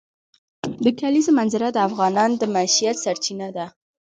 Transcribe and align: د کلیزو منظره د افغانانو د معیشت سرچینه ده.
د 0.83 0.85
کلیزو 0.99 1.31
منظره 1.39 1.67
د 1.71 1.77
افغانانو 1.87 2.35
د 2.41 2.43
معیشت 2.53 2.97
سرچینه 3.05 3.47
ده. 3.55 3.65